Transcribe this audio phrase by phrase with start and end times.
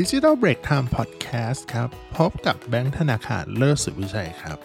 [0.00, 4.58] Digital Break Time Podcast ครับ พบกับแบงค์ธนาคารเลิศสุวิชัยครับ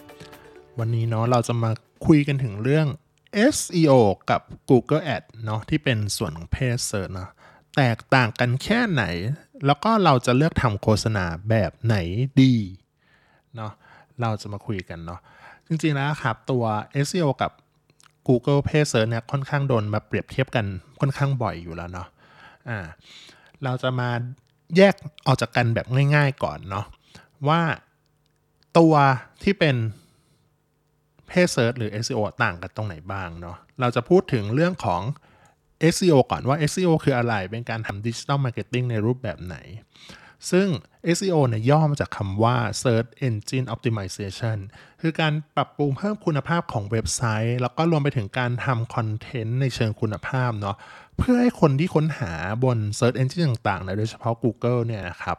[0.78, 1.70] วันนี้เนาะเราจะมา
[2.06, 2.86] คุยกันถึงเรื่อง
[3.54, 3.92] SEO
[4.30, 4.40] กับ
[4.70, 7.30] Google Ad เนาะที่เป็นส่วนของเพจเซิร์ชเนาะ
[7.76, 9.02] แตกต่างกันแค่ไหน
[9.66, 11.96] แล้วก็เราจะเลือกทำโฆษณาแบบไหน
[12.42, 12.54] ดี
[13.56, 13.72] เนาะ
[14.22, 15.20] เราจะมาคุยกันเนาะ
[15.66, 16.64] จริงๆแล้วครับตัว
[17.06, 17.50] SEO กับ
[18.28, 20.66] Google Page Search เนี่ยค่อนข้างโดนมาเปรียบเทียบกัน
[21.00, 22.08] ค่อนข้างบ่อยอยู่แล้วเนาะ
[22.68, 22.78] อ่า
[23.64, 24.10] เราจะมา
[24.76, 24.94] แยก
[25.26, 26.86] ออกจากกันแบบง่าย ๆก่อนเนาะ
[27.48, 27.60] ว่า
[28.78, 28.94] ตัว
[29.42, 29.76] ที่เป็น
[31.28, 35.02] Page Search หรือ SEO ต่างกันตรงไหนบ้างเนาะเราจะพูดถึงเรื่องของ
[35.94, 39.56] SEO ก่อนว่า SEO คืออะไร เป็นการทำ Digital Marketing ในรูปแบบไหน
[40.50, 40.68] ซึ่ง
[41.16, 44.58] SEO เนี่ยย่อมาจากคำว่า Search Engine Optimization
[45.00, 50.76] คือการปรับปรุงเพิ่มคุณภาพของเว็บไซต์ แล้วก็รวมไปถึงการทำคอนเทนต์ในเชิงคุณภาพเนาะ
[51.20, 52.32] เพื่อให้คนที่ค้นหา
[52.64, 55.36] บน Search Engine ต่างๆนะโดยเฉพาะ Google เนี่ยนะครับ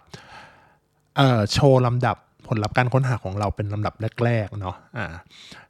[1.53, 5.05] โชว์ลำดับผลลัพธ์การค้นหาของเราเป็นลำดับแรกๆเนาะอ่า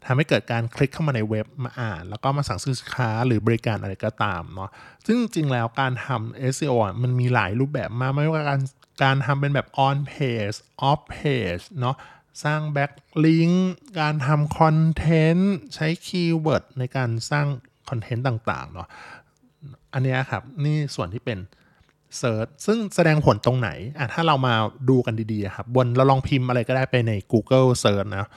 [0.05, 4.69] ทำให้เกิดการคลิกเข้ามาในเว็บมาอ่าน แล้วก็มาสั่งซื้อสินค้าหรือบริการอะไรก็ตามเนาะ
[5.05, 8.61] ซึ่งจริงๆแล้วการทำ SEO มันมีหลายรูปแบบมากไม่ว่าการ
[9.03, 10.57] การทำเป็นแบบ on page
[10.89, 11.95] off page เนาะ
[12.44, 13.55] สร้าง backlink
[14.00, 17.47] การทำคอนเทนต์ ใช้ keyword ในการสร้าง
[17.89, 18.88] content ต่างๆเนาะ
[19.94, 21.39] อันนี้ครับนี่ส่วนที่เป็น
[22.17, 24.53] search ซึ่งแสดงผลตรงไหนอะถ้าเรามา
[24.89, 28.28] ดูกันดีๆครับบนเราลองพิมพ์อะไรก็ได้ไปใน Google Search นะ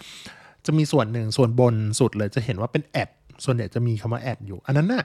[0.66, 3.08] จะมีส่วนหนึ่งส่วนบนสุดเลยจะเห็นว่าเป็น ad
[3.44, 5.04] ส่วนใหญ่จะมีคำว่า ad อยู่ อันนั้นน่ะ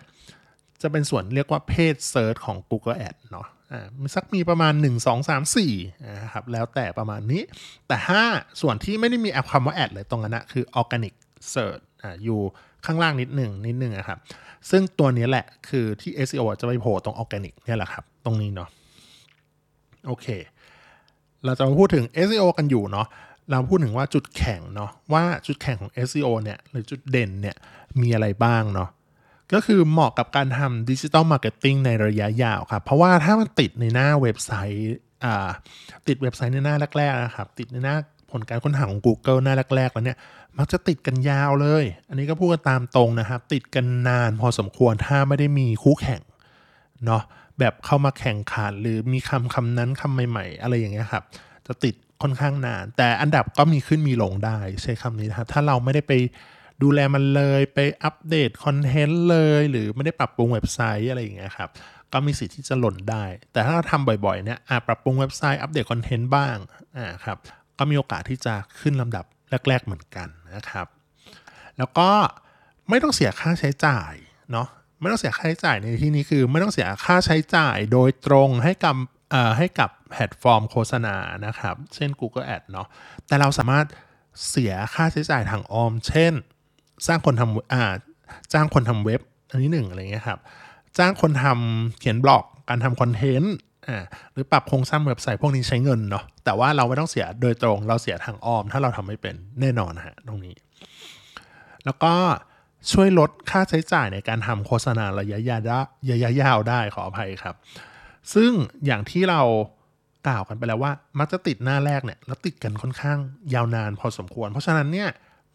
[0.81, 7.42] จะเป็นส่วนเรียกว่า paid search ของ Google Ad เนาะอ่ามีสักมีประมาณ 1 2 3 4นะครับแล้วแต่ประมาณนี้
[7.88, 8.22] แต่ถ้า
[8.61, 11.16] ส่วนที่ไม่ได้มี ad คำว่า ad เลยตรงนั้นนะคือ Organic
[11.53, 12.42] Search อ่าอยู่
[12.85, 14.19] ข้างล่างนิดหนึ่งนิดหนึ่งนะครับ
[14.69, 18.69] ซึ่งตัวนี้แหละคือที่ SEO จะไปโผล่ตรง Organic เนี่ยแหละครับ ตรงนี้เนาะ
[20.08, 20.27] โอเค
[21.45, 23.08] เราจะมาพูดถึง SEO กันอยู่เนาะ
[23.49, 27.55] เราพูดถึงว่าจุดแข็งเนาะว่าจุดแข็งของ SEO เนี่ยหรือจุดเด่นเนี่ย
[28.02, 28.89] มีอะไรบ้างเนาะ
[29.53, 34.98] ก็คือเหมาะกับการทำดิจิ t a ลมาร์เก็ตติ้งในระยะยาวครับ เพราะว่าถ้ามันติดในหน้าเว็บไซต์
[36.08, 37.95] ติดเว็บไซต์ในหน้าแรกๆนะครับ ติดในหน้า
[38.31, 40.17] ผลการค้นหาของ Google หน้าแรกๆ แล้วเนี่ย
[40.57, 46.21] มักจะติดกันยาวเลย อันนี้ก็พูดกันตามตรงนะครับ ติดกันนานพอสมควรถ้าไม่ได้มีคู่แข่ง
[47.05, 47.23] เนาะ
[47.59, 51.23] แบบเข้ามาแข่งขันหรือมีคำคำนั้นคำใหม่ ๆ อะไรอย่างเงี้ยครับ
[51.67, 56.13] จะติดค่อนข้างนาน แต่อันดับก็มีขึ้นมีลงได้ใช้คำนี้นะครับ ถ้าเราไม่ได้ไป
[56.83, 61.69] ดูแลมันเลยไปอัปเดตคอนเทนต์เลย หรือไม่ได้ปรับปรุงเว็บไซต์อะไรอย่างเงี้ยครับ
[62.13, 63.23] ก็มีสิทธิ์ที่จะหล่นได้
[63.53, 66.55] แต่ถ้าเราทำบ่อยๆเนี่ยอะปรับปรุงเว็บไซต์อัปเดตคอนเทนต์บ้าง
[66.97, 67.37] อ่าครับ
[67.79, 69.25] ก็มีโอกาสที่จะขึ้นลำดับ
[69.67, 70.87] แรก ๆเหมือนกันนะครับ
[71.77, 72.09] แล้วก็
[72.89, 74.13] ไม่ต้องเสียค่าใช้จ่าย
[74.51, 74.67] เนาะ
[74.99, 78.95] ไม่ต้องเสียค่าใช้จ่ายในที่นี้คือ ไม่ต้องเสียค่าใช้จ่ายโดยตรงให้กับ
[79.57, 82.87] ให้กับแพลตฟอร์มโฆษณานะครับ เช่น Google Ad เนาะ
[83.27, 83.85] แต่เราสามารถ
[84.49, 86.33] เสียค่าใช้จ่ายทางออม เช่น
[87.07, 90.39] สร้างคนทำจ้างคนทำเว็บอันนี้หนึ่งอะไรเงี้ยครับ
[90.97, 93.55] จ้างคนทำเขียนบล็อก การทำคอนเทนต์
[93.89, 100.55] อ่าหรือปรับโครงสร้างเว็บไซต์พวกนี้ใช้เงินเนาะแต่ว่าเราไม่ต้องเสียโดยตรงเราเสียทางอ้อม ถ้าเราทำไม่เป็นแน่นอนฮะตรงนี้
[101.86, 102.14] แล้วก็
[102.92, 105.80] ช่วยลดค่าใช้จ่ายในการทำโฆษณาระยะยาวได้
[106.11, 107.55] ระยะยาวได้ขออภัยครับ
[108.33, 108.52] ซึ่ง
[108.86, 109.42] อย่างที่เรา
[110.27, 113.17] กล่าวกันไปแล้วว่า มักจะติดหน้าแรกเนี่ยแล้วติดกันค่อนข้าง
[113.54, 115.10] ยาวนานพอสมควร เพราะฉะนั้นเนี่ย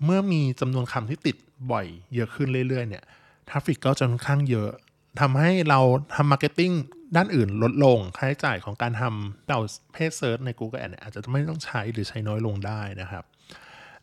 [0.04, 1.36] เมื่อมีจำนวนคำที่ติด
[1.72, 3.04] บ่อยเยอะขึ้นเรื่อยๆเนี่ย
[3.48, 4.70] traffic ก็จะค่อนข้างเยอะ
[5.20, 5.80] ทำให้เรา
[6.14, 6.72] ทำ marketing
[7.16, 9.58] ด้านอื่นลดลง ค่าใช้จ่ายของการทำเรา
[9.92, 13.24] paid search ใน Google Ad เนี่ยอาจจะไม่ต้องใช้หรือใช้น้อยลงได้นะครับ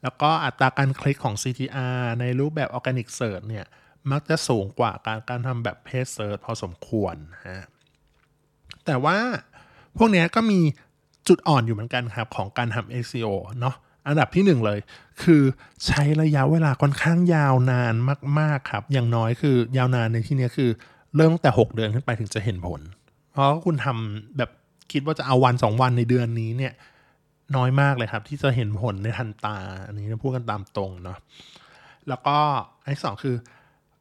[0.03, 3.65] แล้วก็อัตราการคลิกของ CTR ในรูปแบบ Organic Search เนี่ย
[4.11, 7.15] มักจะสูงกว่าการการทำแบบ Paid Search พอสมควร
[7.47, 7.65] ฮะ
[8.85, 9.17] แต่ว่า
[9.97, 10.59] พวกนี้ก็มี
[11.27, 13.29] จุดอ่อนอยู่เหมือนกันครับ ของการทำ SEO
[13.59, 13.75] เนาะ
[14.07, 14.79] อันดับที่หนึ่งเลย
[15.23, 15.43] คือ
[15.85, 17.93] ใช้ระยะเวลาค่อนข้างยาวนาน
[18.39, 20.69] มาก ๆ ครับ อย่างน้อยคือยาวนานในที่นี้คือ
[21.15, 22.81] เริ่มตั้งแต่ 6 เดือนขึ้นไปถึงจะเห็นผล
[23.31, 24.51] เพราะคุณทำแบบ
[24.91, 26.73] คิดว่าจะเอาวันสองวันในเดือนนี้เนี่ย
[27.55, 29.55] น้อยมากเลยครับ ที่จะเห็นผลในทันตา
[29.85, 31.17] อันนี้พูดกันตามตรงเนาะ
[32.09, 32.37] แล้วก็
[32.83, 33.35] อันที่สองคือ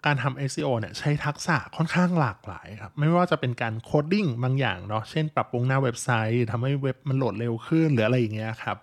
[0.06, 8.76] การทำ SEO เนี่ยใช้ทักษะค่อนข้างหลากหลายครับไม่ว่าจะเป็นการโคดดิ้งบางอย่างเนาะเช่นปรับปรุงหน้าเว็บไซต์ทำให้เว็บมันโหลดเร็วขึ้นหรืออะไรอย่างเงี้ยครับ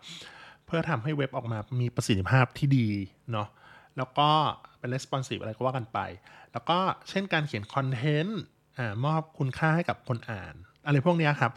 [0.65, 2.87] เพื่อทำให้เว็บออกมามีประสิทธิภาพที่ดี
[3.31, 3.47] เนาะ
[3.97, 4.29] แล้วก็
[4.79, 5.99] เป็น responsive อะไรก็ว่ากันไป
[6.57, 8.41] แล้วก็เช่นการเขียน content
[9.05, 10.53] มอบคุณค่าให้กับคนอ่าน
[10.85, 11.51] อะไรพวกนี้ครับ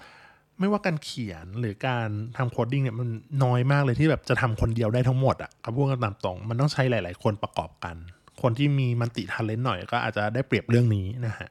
[0.58, 3.08] ไม่ว่าการเขียนหรือการทำ coding เนี่ยมัน
[3.44, 7.96] น้อยมากเลยที่แบบจะทำคนเดียวได้ทั้งหมดอ่ะกับพูดกันตามตรง มันต้องใช้หลาย ๆ คนประกอบกัน
[8.42, 11.48] คนที่มี multi-talent หน่อยก็อาจจะได้เปรียบเรื่องนี้นะฮะ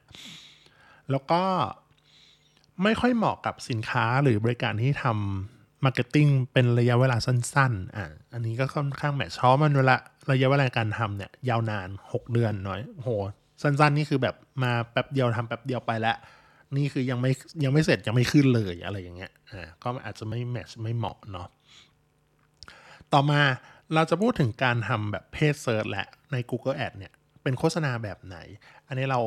[1.10, 1.42] แล้วก็
[2.82, 9.96] ไม่ค่อยเหมาะกับสินค้าหรือบริการที่ทำ marketing เป็นระยะเวลาสั้นๆอะอันนี้ก็ค่อนข้าง match เพราะมันเวลา
[10.30, 13.10] ระยะเวลาการทำเนี่ยยาวนาน 6 เดือนน้อยโห
[13.62, 16.16] สั้นๆนี่คือแบบมาแป๊บเดียวทำแป๊บเดียวไปแล้ว
[16.76, 17.30] นี่คือยังไม่
[17.64, 21.48] ยังไม่เสร็จยังไม่ขึ้นเลยอะไรอย่างเงี้ยอ่าก็อาจจะไม่ match ไม่เหมาะเนาะ
[23.12, 23.40] ต่อมา
[23.94, 27.12] เราจะพูดถึงการทำแบบ paid search และใน Google Ad เนี่ย
[27.42, 28.36] เป็นโฆษณาแบบไหน
[28.88, 29.20] อันนี้เรา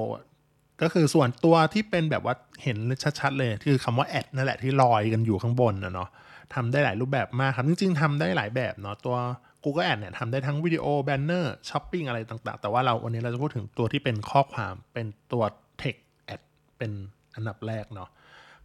[0.81, 2.77] ก็คือส่วนตัวที่เป็นแบบว่าเห็น
[3.19, 6.09] ชัดๆเลย คือคำว่า ad นั่นแหละที่ลอยกันอยู่ข้างบนนะเนาะ
[6.55, 9.17] ทำได้หลายรูปแบบมากครับ จริงๆทำได้หลายแบบเนาะตัว
[9.63, 15.43] Google Ad เนี่ยทำได้ทั้งวิดีโอ banner shopping อะไรต่างๆ แต่ว่าเราวันนี้เราจะพูดถึงตัวที่เป็นข้อความเป็นตัว
[15.81, 16.01] Text
[16.33, 16.41] Ad
[16.77, 16.91] เป็น
[17.35, 18.09] อันดับแรกเนาะ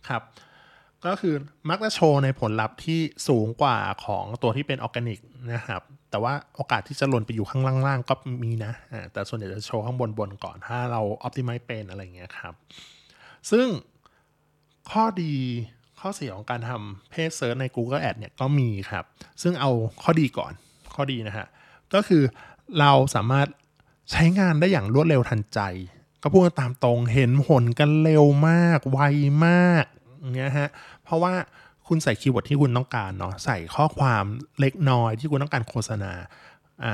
[0.08, 0.22] ครับ
[1.06, 1.34] ก็คือ
[1.70, 5.18] มักจะโชว์ในผลลัพธ์ที่สูงกว่าของตัวที่เป็นออร์แกนิก
[5.52, 8.72] นะครับแต่ว่าโอกาสที่จะหล่นไปอยู่ข้างล่างๆ ก็มีนะ
[9.12, 12.54] แต่ส่วนใหญ่จะโชว์ข้างบนๆก่อนถ้าเราออ t ติ i z e เป็นอะไรเงี้ยครับ
[13.50, 13.66] ซึ่ง
[14.90, 15.34] ข้อดี
[16.00, 19.04] ข้อเสียของการทำเพจเซิร์ชใน Google Ad เนี่ยก็มีครับ
[19.42, 19.70] ซึ่งเอา
[20.02, 20.52] ข้อดีก่อน
[20.98, 21.46] ข้อดีนะฮะ
[21.94, 22.22] ก็คือ
[22.78, 23.46] เราสามารถ
[24.10, 25.60] ใช้งานได้อย่างรวดเร็วทันใจ
[26.22, 28.98] ก็พูดตามตรงเห็นผลกันเร็วมาก ไว
[29.46, 29.84] มาก
[30.36, 30.68] เงี้ยฮะ
[31.04, 31.34] เพราะว่า
[31.86, 34.24] คุณใส่ keyword ที่คุณต้องการเนาะใส่ข้อความ
[34.60, 36.12] เล็กน้อยที่คุณต้องการโฆษณา
[36.84, 36.92] อ่า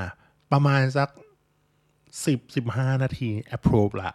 [0.53, 1.09] ประมาณสัก
[2.27, 4.11] สิบสิบห้านาที approve ละ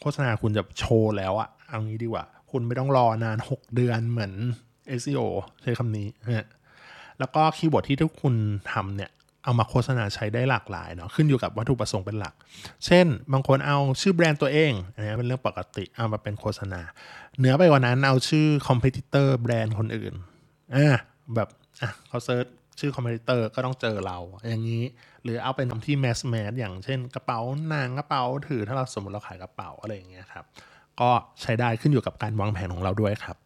[0.00, 4.32] โฆษณาคุณจะโชว์แล้วอะเอางี้ดีกว่า คุณไม่ต้องรอนาน 6 เดือนเหมือน
[5.00, 5.20] SEO
[5.62, 6.08] ใช้คำนี้
[6.38, 6.46] ฮะ
[7.20, 8.34] แล้วก็ keyword ที่ทุกคุณ
[8.72, 9.10] ทำเนี่ย
[9.44, 12.34] เอามาโฆษณาใช้ได้หลากหลายเนาะขึ้นอยู่กับวัตถุประสงค์เป็นหลัก
[12.86, 16.80] เช่น บางคนเอาชื่อแบรนด์ตัวเองอันนี้เป็นเรื่องปกติเอามาเป็นโฆษณา
[17.38, 20.14] เหนือไปกว่านั้นเอาชื่อ competitor แบรนด์คนอื่น
[20.74, 20.88] อ่า
[21.34, 21.48] แบบ
[21.80, 22.46] อะเขา search
[22.78, 24.18] ชื่อ competitor ก็ต้องเจอเรา
[24.48, 24.84] อย่างนี้
[25.22, 27.40] หรือเอาเป็นคำที่ mass mass อย่างเช่นกระเป๋าห
[27.72, 30.44] นังกระเป๋าถือถ้าเราสมมติเราขายกระเป๋าอะไรอย่างเงี้ยครับ
[31.00, 31.10] ก็
[31.42, 33.36] ใช้ได้ขึ้นอยู่กับการวางแผนของเราด้วยครับ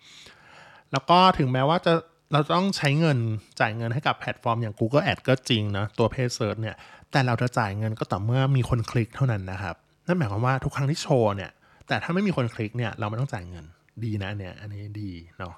[0.93, 1.95] แล้วก็ถึงแม้ว่าจะ
[2.33, 3.19] เราต้องใช้เงิน
[3.61, 6.77] จ่ายเงินให้กับแพลตฟอร์มอย่าง Google Ad ก็จริงนะตัว paid search เนี่ย
[7.11, 9.77] แต่เราจะจ่ายเงินก็ต่อเมื่อมีคนคลิกเท่านั้นนะครับ
[10.07, 11.51] นั่นหมายความว่าทุกครั้งที่โชว์เนี่ย
[11.89, 13.65] แต่ถ้าไม่มีคนคลิกเนี่ยเราไม่ต้องจ่ายเงิน
[14.05, 15.55] ดีนะเนี่ยอันนี้ดีเนาะ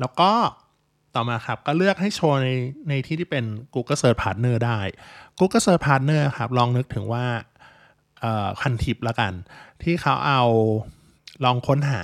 [0.00, 0.30] แล้วก็
[1.14, 2.48] ต่อมาครับ ก็เลือกให้โชว์ใน
[2.88, 3.44] ในที่ที่เป็น
[3.74, 4.78] Google Search Partner ได้
[5.38, 7.24] Google Search Partner ครับ ลองนึกถึงว่า
[8.60, 9.32] พันทิปละกัน
[9.82, 10.42] ที่เขาเอา
[11.44, 12.02] ลองค้นหา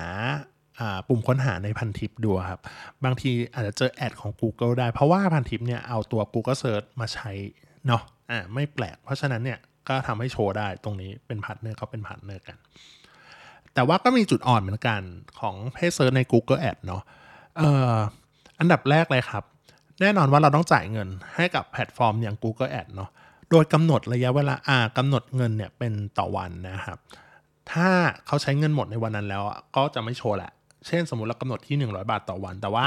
[1.09, 2.61] ปุ่มค้นหาในพันทิปดูครับ
[3.05, 7.31] บางทีอาจจะเจอแอดของ Google ได้ เพราะว่าพันทิปเนี่ยเอาตัว Google Search มาใช้
[7.87, 9.59] เนาะอ่าไม่แปลก เพราะฉะนั้นเนี่ย
[9.89, 12.57] ก็ทำให้โชว์ได้ตรงนี้เป็น partner เขาเป็น partner กัน
[13.75, 15.01] แต่ว่าก็มีจุดอ่อนเหมือนกัน
[15.41, 17.03] ของ paid search ใน Google Ad เนาะ
[17.57, 17.95] เอ่อ
[18.61, 19.45] อันดับแรกเลยครับ
[20.01, 23.11] แน่นอนว่าเราต้องจ่ายเงินให้กับแพลตฟอร์มอย่าง Google Ad เนาะ
[23.51, 26.99] โดยกำหนดระยะเวลาอ่ากำหนดเงินเนี่ยเป็นต่อวันนะครับ
[27.73, 27.89] ถ้า
[28.27, 29.43] เขาใช้เงินหมดในวันนั้นแล้ว
[29.77, 30.53] ก็จะไม่โชว์แหละ
[30.87, 32.87] เช่นสมมติเรากำหนดที่ 100 บาทต่อวัน แต่ว่า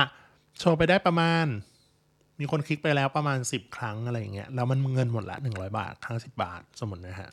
[0.59, 1.45] โชว์ไปได้ประมาณ
[2.39, 7.29] มีคนคลิกไปแล้วประมาณ 10 ครั้งอะไรอย่างเงี้ยแล้วมันเงินหมดละ 100 บาท ครั้ง 10 บาท สมมตินะฮะ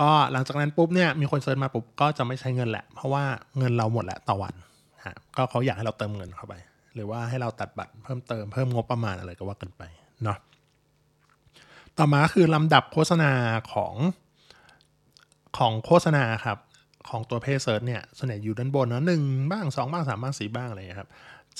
[0.00, 3.24] ก็หลังจากนั้นปุ๊บเนี่ยมีคนเซิร์ชมาปุ๊บก็จะไม่ใช้เงินแหละ เพราะว่า
[3.58, 4.54] เงินเราหมดแล้วต่อวัน
[5.06, 6.54] ฮะก็เขาอยากให้เราเติมเงินเข้าไป
[6.94, 9.82] หรือว่าให้เราตัดบัตรเพิ่มเติมเพิ่มงบประมาณอะไรก็ว่ากันไป
[10.24, 10.38] เนาะ
[11.98, 13.32] ต่อมาคือลำดับโฆษณา
[13.72, 13.94] ของ
[15.58, 16.58] ของโฆษณาครับ
[17.10, 21.10] ของตัว paid search เนี่ยส่วนใหญ่อยู่ด้านบนนะหนึ่งบ้างสองบ้างสามบ้างสี่บ้างอะไรอย่างนี้ครับ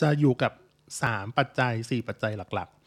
[0.00, 0.52] จะอยู่กับ
[0.94, 2.78] 3 ปัจจัย 4 ปัจจัยหลักๆ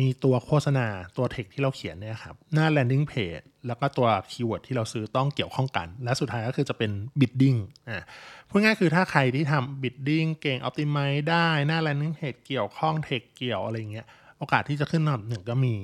[0.06, 0.86] ีตัวโฆษณา
[1.16, 8.02] ตัวเทคที่เราเขียนเนี่ยครับ หน้า landing page แล้วก็ตัว keyword ที่เราซื้อต้องเกี่ยวข้องกัน และสุดท้ายก็คือจะเป็น bidding อ่า
[8.48, 14.06] พูดง่ายคือถ้าใครที่ทำ bidding เก่ง optimize ได้หน้า landing page เกี่ยวข้องเทคเกี่ยวอะไรเงี้ย
[14.38, 15.74] โอกาสที่จะขึ้นอันดับหนึ่งก็มี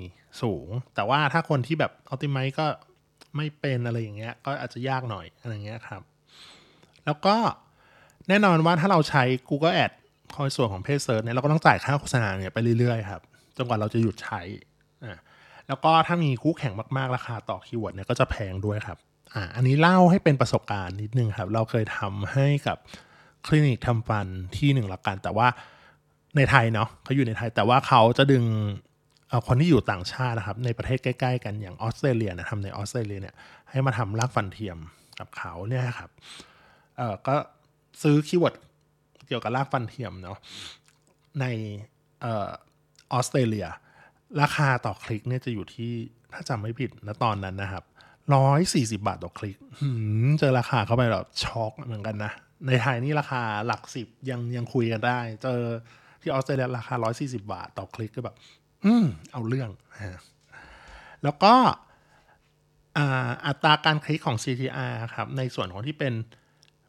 [0.43, 2.67] สูง แต่ว่าถ้าคนที่แบบ optimize ก็
[3.37, 6.03] ไม่เป็นอะไรอย่างเงี้ยก็อาจจะยากหน่อยอะไรเงี้ยครับ
[7.07, 7.37] แล้วก็
[8.29, 9.93] แน่นอนว่าถ้าเราใช้ Google Ad
[10.35, 13.23] ในส่วนของ paid search เนี่ยเราก็ต้องจ่ายค่าโฆษณาเนี่ยไปเรื่อยๆครับ
[13.57, 14.41] จนกว่าเราจะหยุดใช้
[15.05, 15.17] อ่า
[15.69, 18.99] แล้วก็ถ้ามีคู่แข่งมากๆ ราคาต่อ keyword เนี่ยก็จะแพงด้วยครับ
[19.35, 22.79] อ่าอันนี้เล่าให้เป็นประสบการณ์นิดนึงครับ เราเคยทำให้กับ
[23.47, 25.49] คลินิกทำฟันที่หนึ่งละกันแต่ว่า
[26.37, 28.45] ในไทยเนาะเขาอยู่ในไทยแต่ว่าเขาจะดึง
[29.47, 33.35] คนที่อยู่ต่างชาตินะครับ ในประเทศใกล้ ๆ กันอย่างออสเตรเลียนะทำในออสเตรเลียเนี่ย
[33.71, 34.79] ให้มาทำรากฟันเทียม
[35.21, 36.11] กับเขาเนี่ยครับ
[36.97, 37.37] เออก็
[38.03, 38.55] ซื้อ keyword
[39.27, 40.39] เกี่ยวกับรากฟันเทียมเนาะ
[41.41, 41.47] ใน
[42.25, 42.27] อ
[43.13, 43.67] อสเตรเลีย
[44.41, 45.93] ราคาต่อคลิกเนี่ยจะอยู่ที่
[46.33, 47.85] ถ้าจำไม่ผิดนะตอนนั้นนะครับ
[48.35, 49.57] ร้อยสี่สิบบาทต่อคลิก
[50.39, 52.33] เจอราคาเข้าไปแบบช็อกเหมือนกันนะ
[52.67, 55.61] ในไทยนี่ราคาหลักสิบยังยังคุยกันได้ เจอ
[56.21, 58.37] ที่ออสเตรเลียราคาร้อยสี่สิบาทต่อคลิกก็แบบ
[58.85, 59.71] อืมเอาเรื่อง
[61.23, 61.55] แล้วก็
[63.47, 66.15] อัตราการคลิกของ CTR ครับ ในส่วนของที่เป็น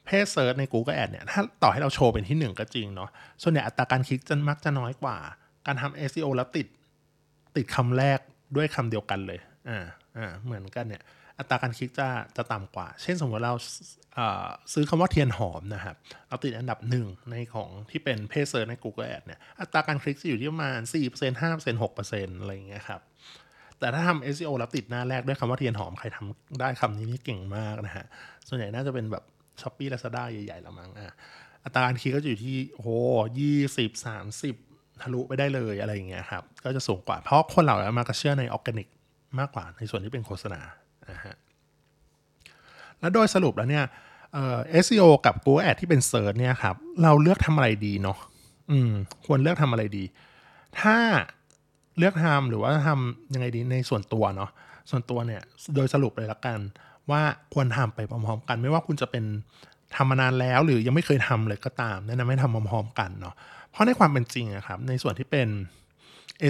[0.06, 3.10] เพจเซิร์ชใน Google Ad เนี่ยถ้าต่อให้เราโชว์เป็นที่หนึ่งก็จริงเนาะ
[3.44, 5.18] ส่วนใหญ่อัตราการคลิกจะมักจะน้อยกว่า
[5.66, 6.68] การทำ SEO แล้วติด
[7.56, 8.20] ติดคำแรก
[8.56, 9.86] ด้วยคำเดียวกันเลยอ่า
[10.18, 11.04] อ่าเหมือนกันเนี่ย
[11.40, 12.08] อัตราการคลิกจะ
[12.38, 13.56] จะต่ำกว่า เช่นสมมติเรา
[14.74, 15.96] ซื้อคำว่าเทียนหอมนะครับ
[16.30, 23.02] เราติดอันดับหนึ่งในของที่เป็น paid search ใน Google Ad เนี่ยอัตราการคลิกจะอยู่ที่ประมาณ 4% 5% 6%อะไรอย่างเงี้ยครับ
[23.80, 28.06] แต่ถ้าทำ SEO แล้วติดหน้าแรกด้วยคำว่าเทียนหอมใครทำได้คำนี้นี่เก่งมากนะฮะ
[28.48, 29.24] ส่วนใหญ่น่าจะเป็นแบบ
[29.62, 31.14] Shopee Lazada ใหญ่ๆละมั้งอะ
[31.64, 32.88] อัตราการคลิกก็จะอยู่ที่โห
[33.40, 34.56] ยี่สิบสามสิบ
[35.02, 38.88] ทะลุไปได้เลยอะไรอย่างเงี้ยครับ ก็จะสูงกว่า เพราะคนเหล่านั้นมักจะเชื่อในออร์แกนิก
[39.40, 40.62] มากกว่าในส่วนที่เป็นโฆษณา
[41.12, 41.36] นะฮะ
[43.00, 43.86] แล้วโดยสรุปแล้วเนี่ย
[44.34, 48.18] เอ่อ SEO กับ Google Ad ที่เป็นเซิร์ชเนี่ยครับ เราเลือกทำอะไรดีเนาะ
[48.72, 48.92] อืม
[49.26, 50.04] ควรเลือกทำอะไรดี
[50.80, 50.98] ถ้า
[51.98, 54.50] เลือกทำหรือว่าทำยังไงดีในส่วนตัวเนาะ
[54.90, 55.42] ส่วนตัวเนี่ย
[55.76, 56.60] โดยสรุปเลยละกัน
[57.12, 57.22] ว่า
[57.54, 59.24] ควรทำไปพร้อมๆกัน ไม่ว่าคุณจะเป็น
[59.96, 63.34] ทำมานานแล้ว หรือยังไม่เคยทำเลยก็ตามแนะนำให้ทำพร้อมๆกันเนาะ
[63.72, 65.48] เพราะในความเป็นจริงอะครับ ในส่วนที่เป็น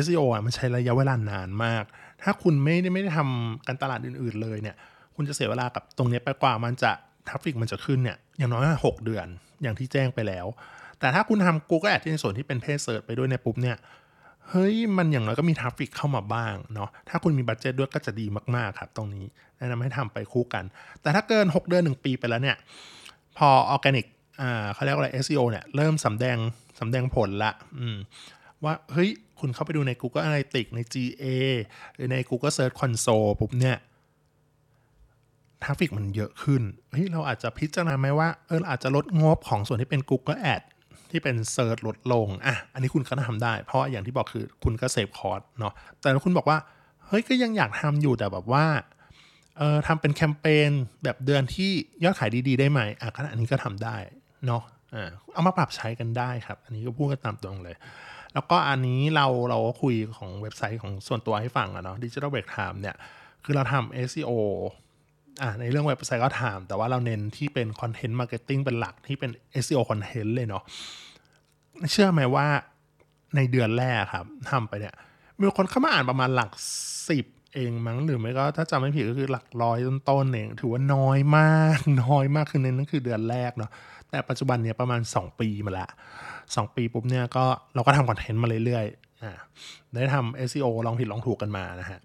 [0.04, 1.84] SEO อะมันใช้ระยะเวลานานมาก
[2.24, 4.76] ถ้าคุณไม่ได้ไม่ได้ทำการตลาดอื่น ๆ เลยเนี่ย
[5.16, 6.92] คุณจะเสียเวลากับตรงนี้ไปกว่ามันจะ
[7.28, 9.28] traffic มันจะขึ้นเนี่ยอย่างน้อยหกเดือน
[9.62, 10.46] อย่างที่แจ้งไปแล้ว
[11.00, 13.78] แต่ถ้าคุณทำ Google Ads ในส่วนที่เป็น paid search ไปด้วยในปุ๊บเนี่ย
[14.50, 18.25] เฮ้ย มันอย่างน้อยก็มี traffic เข้ามาบ้างเนาะ ถ้าคุณมี budget ด้วยก็จะดี
[18.56, 19.25] มาก ๆ ครับ ตรงนี้
[19.58, 20.64] แนะนำให้ทำไปคู่กัน
[21.02, 22.58] แต่ถ้าเกิน 6 เดือน 1 ปีไปแล้วเนี่ย
[23.38, 24.06] พอออร์แกนิก
[24.42, 26.38] อ่าเขาเรียกว่าอะไร SEO เนี่ยเริ่มสำแดง
[26.80, 27.98] สำแดงผลละอืม
[28.64, 29.10] ว่า เฮ้ย
[29.40, 31.25] คุณเข้าไปดูใน Google Analytics ใน GA
[31.96, 33.78] หรือใน Google Search Console ปุ๊บเนี่ย
[35.64, 36.62] traffic มันเยอะขึ้น
[36.92, 40.64] เฮ้ย เราอาจจะพิจารณาไหมว่า เอออาจจะลดงบของส่วนที่เป็น Google Ad
[41.16, 46.58] ที่เป็น search ลดลงอะอันนี้คุณก็ทำได้ เพราะอย่างที่บอกคือคุณก็ save cost เนาะแต่ถ้าคุณบอกว่า
[47.08, 48.66] เฮ้ยก็ยังอยากทำอยู่แต่แบบว่า
[49.58, 50.72] เออทำเป็นแคมเปญ
[51.04, 51.72] แบบเดือนที่
[52.04, 53.96] ยอดขายดีๆ ได้ไหมอะก็อันนี้ก็ทำได้
[54.46, 54.64] เนาะ
[54.96, 57.76] อ่าเอามาปรับใช้กันได้ครับ อันนี้ก็พูดกันตามตรงเลย
[58.34, 62.96] แล้วก็อันนี้เราเราก็คุยของเว็บไซต์ของส่วนตัวให้ฟังอะเนาะ Digital Break Time เนี่ย
[63.44, 64.32] คือเราทำ SEO
[65.42, 69.32] อ่าในเรื่องเว็บไซต์ก็ถาม แต่ว่าเราเน้นที่เป็น content marketing เป็นหลักที่เป็น
[69.64, 70.64] SEO คอนเทนต์เลยเนาะ
[71.91, 72.48] เชื่อไหมว่า
[73.36, 74.96] ในเดือนแรกครับทำไปเนี่ย
[75.39, 76.51] มีคนเข้ามาอ่านประมาณหลัก
[77.10, 83.72] สิบเองมั้งหรือไม่ก็ถ้าจำไม่ผิดก็คือหลักร้อยต้นๆเองถือว่าน้อยมากน้อยมากคือในนั้นคือเดือนแรกเนาะ
[84.10, 85.88] แต่ปัจจุบันเนี่ยประมาณ 2 ปีมาละ
[86.36, 89.34] 2ปีปุ๊บเนี่ยก็เราก็ทำคอนเทนต์มาเรื่อยๆอ่า
[89.94, 92.00] ได้ทำ SEO ลองผิดลองถูกกันมานะฮะ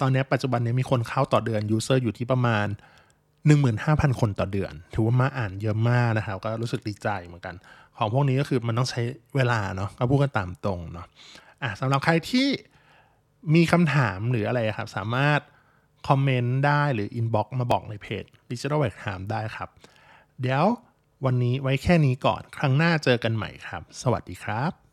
[0.00, 2.66] ตอนนี้ปัจจุบันเนี้มีคนเข้าต่อเดือน user อยู่ที่ประมาณ
[3.44, 7.54] 15,000 คนต่อเดือน ถือว่ามาอ่านเยอะมากนะครับก็รู้สึกดีใจเหมือนกัน
[7.98, 9.00] ของพวกนี้ก็คือมันต้องใช้
[9.36, 11.06] เวลาเนาะก็พูดกันตามตรงเนาะ
[11.62, 12.48] อะสำหรับใครที่
[13.54, 15.40] มีคำถามหรืออะไรครับ สามารถ
[16.08, 19.68] comment ได้หรือ inbox มาบอกในเพจ Digital w e b t i m e ได้ครับ
[20.40, 20.64] เดี๋ยว
[21.24, 24.83] วันนี้ไว้แค่นี้ก่อน ครั้งหน้าเจอกันใหม่ครับ สวัสดีครับ